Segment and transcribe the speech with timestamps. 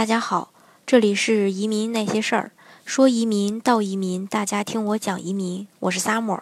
[0.00, 0.50] 大家好，
[0.86, 2.52] 这里是移民那些事儿，
[2.86, 5.68] 说移民到移民，大家听我讲移民。
[5.78, 6.40] 我是 Summer。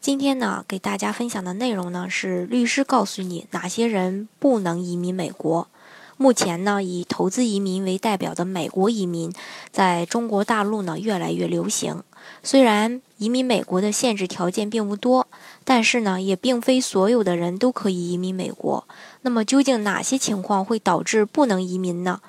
[0.00, 5.68] 今天呢，给大家分享的内容呢是律师告诉你哪些人不能移民美国。
[6.16, 9.30] 目前呢，以投资移民为代表的美国移民，
[9.70, 12.02] 在中国大陆呢越来越流行。
[12.42, 15.26] 虽然移民美国的限制条件并不多，
[15.64, 18.88] 但是呢，也并非所有的人都可以移民美国。
[19.20, 22.22] 那么，究竟哪些情况会导致不能移民呢？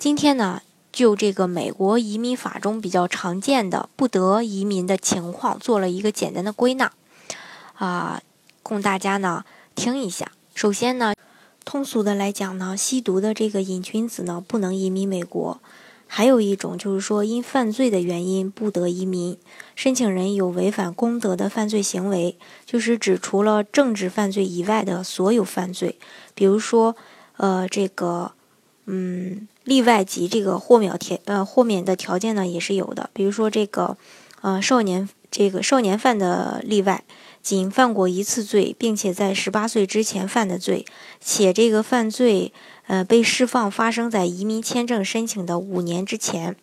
[0.00, 6.90] 今天呢，就这个美国移民法中比较常见的不得移民的情况做了一个简单的归纳，
[7.74, 8.22] 啊，
[8.62, 9.44] 供大家呢
[9.74, 10.32] 听一下。
[10.54, 11.12] 首先呢，
[11.66, 15.60] 通俗的来讲呢，吸毒的这个瘾君子呢不能移民美国。
[16.06, 19.36] 还有一种就是说，因犯罪的原因不得移民，
[19.76, 25.98] 申请人有违反公德的犯罪行为，就是指除了政治犯罪以外的所有犯罪，
[26.34, 26.96] 比如说，
[27.36, 28.32] 呃，这个。
[28.86, 33.96] 嗯，例外及这个豁免条呃豁免的条件呢也是有的，比如说这个，
[34.40, 37.04] 呃少年这个少年犯的例外，
[37.40, 40.84] 仅犯过一次罪，并且在十八岁之前犯的罪，
[41.20, 42.52] 且这个犯罪
[42.88, 46.56] 呃被释放发生在移民签证申请的五年之前，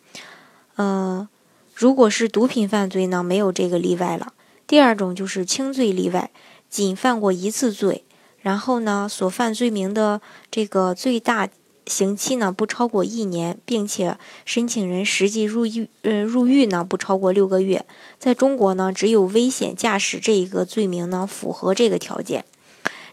[0.76, 1.26] 嗯，
[1.74, 4.34] 如果是毒品犯罪呢，没有这个例外了。
[4.66, 6.30] 第二种就是轻罪例外，
[6.68, 8.04] 仅犯过一次罪，
[8.42, 11.48] 然后呢所犯罪名的这个最大。
[11.88, 17.84] 刑期呢不超过一年，并且申请人实际入狱呃入狱呢不超过六个月。
[18.18, 22.44] 在中国呢，只有危险驾驶这一个罪名呢符合这个条件。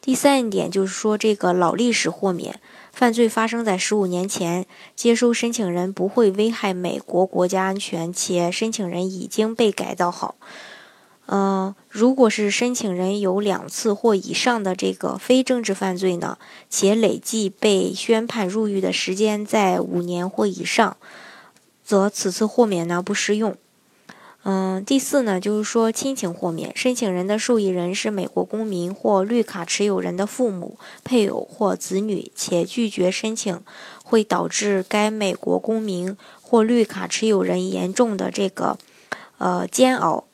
[0.02, 2.60] 第三一点就是说，这个老历史豁免，
[2.92, 10.36] 犯罪发生在十五年前，接收申请人不会危害美国国家安全，且申请人已经被改造好。
[11.28, 16.38] 嗯，如果是申请人有两次或以上的这个非政治犯罪呢，
[16.70, 20.98] 且累计被宣判入狱的时间在五年或以上，
[21.84, 23.56] 则此次豁免呢不适用。
[24.44, 33.60] 嗯，第四呢，就是说亲情豁免，申请人的受益人是美国公民或绿卡持有人的父母、配偶或子女，且拒绝申请
[34.04, 38.78] 会导致该美国公民或绿卡持有人严重的这个
[39.40, 40.26] 呃煎熬。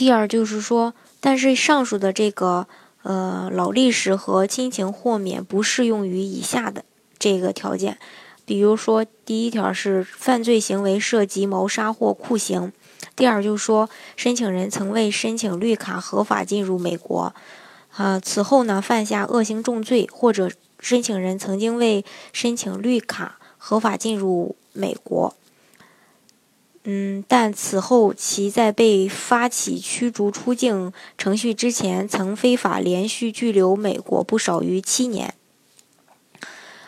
[0.00, 2.66] 第二就是说，但是上述的这个
[3.02, 6.86] 呃老历史和亲情豁免不适用于以下的
[7.18, 7.98] 这个条件，
[8.46, 12.72] 比如说第一条是犯罪行为涉及谋杀或酷刑；
[13.14, 17.34] 第二就是说申请人曾为申请绿卡合法进入美国，
[17.94, 25.34] 啊此后呢犯下恶性重罪，或者申请人曾经为申请绿卡合法进入美国。
[26.84, 35.34] 嗯，但此后其在被发起驱逐出境程序之前，曾非法连续拘留美国不少于七年。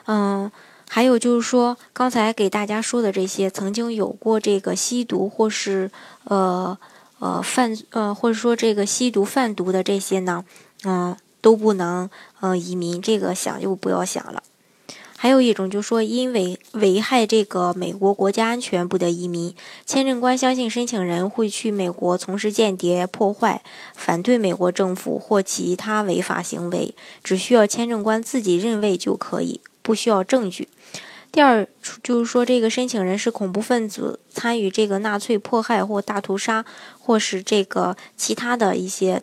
[0.06, 0.50] 嗯，
[0.88, 5.90] 还有就是说，刚才给大家说的这些，曾经有过这个吸毒或是
[6.24, 6.78] 呃
[7.18, 10.44] 呃贩呃或者说这个吸毒贩毒的这些呢，
[10.84, 12.08] 嗯，都不能
[12.40, 14.42] 呃移民，这个想就不要想了。
[15.22, 19.54] 还有一种就是说，因为危害这个美国国家安全不得移民。
[19.86, 23.62] 签证官相信申请人会去美国从事间谍、破坏、
[23.94, 30.66] 反对美国政府或其他违法行为，只需要签证官自己认为就可以，不需要证据。
[31.30, 31.68] 第二
[32.02, 36.64] 就是说，这个申请人是恐怖分子，参与这个纳粹迫害或大屠杀，
[36.98, 39.22] 或是这个其他的一些，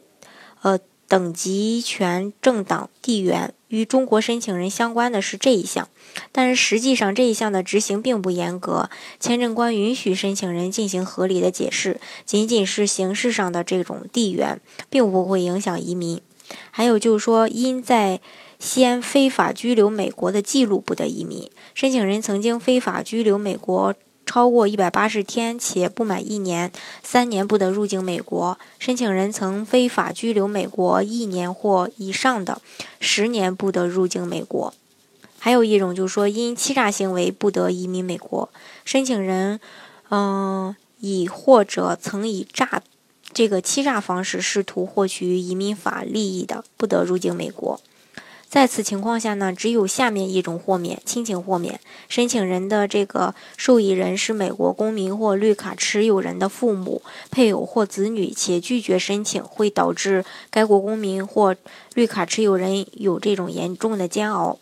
[0.62, 0.80] 呃。
[1.10, 5.90] 等级权政党地缘与中国申请人相关的是这一项，
[6.32, 8.92] 但是实际上这一项的执行并不严格。
[9.20, 16.22] 签证官允许申请人进行合理的解释，仅仅是形式上的这种地缘，并不会影响移民。
[16.72, 18.22] 还有就是说，因在
[18.60, 21.50] 先非法拘留美国的记录不得移民。
[21.74, 23.96] 申请人曾经非法拘留美国。
[24.30, 28.60] 超过一百八十天且不满一年，三年不得入境美国。
[28.78, 32.62] 申请人曾非法拘留美国一年或以上的，
[33.00, 34.72] 十年不得入境美国。
[35.40, 38.48] 还有一种就是说，因欺诈行为不得移民美国。
[38.86, 39.60] 申请人，
[40.12, 42.84] 嗯，以或者曾以诈
[43.34, 47.82] 这个欺诈方式试图获取移民法利益的，不得入境美国。
[48.50, 51.80] 在此情况下呢，只有下面一种豁免：亲情豁免。
[52.08, 61.56] 申请人的这个受益人是美国公民或绿卡持有人的父母、配偶或子女，且拒绝申请会导致该国公民或
[61.94, 64.58] 绿卡持有人有这种严重的煎熬。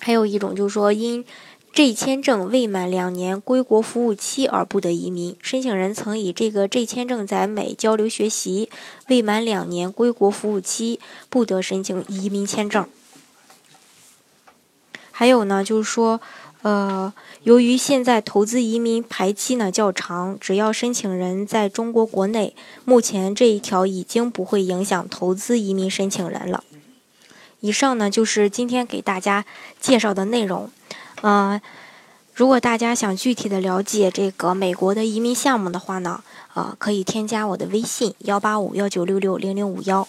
[0.00, 1.24] 还有一种就是说，因
[1.72, 5.36] J 签证未满两年归国服务期而不得移民。
[5.40, 8.68] 申请人曾以这个 J 签证在美交流学习，
[9.06, 10.98] 未满两年归国服务期
[11.30, 12.84] 不得申请移民签证。
[15.16, 16.20] 还有呢，就是说，
[16.62, 17.12] 呃，
[17.44, 26.64] 由于现在投资移民排期呢较长，只要申请人在中国国内，目前这一条已经不会影响投资移民申请人了。
[27.60, 29.44] 以上呢就是今天给大家
[29.80, 30.68] 介绍的内容。
[31.22, 31.60] 嗯，
[32.34, 36.24] 如果大家想具体的了解这个美国的移民项目的话呢，
[36.54, 40.08] 呃，可以添加我的微信幺八五幺九六六零零五幺。